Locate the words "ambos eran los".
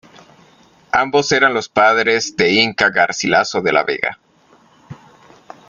0.93-1.69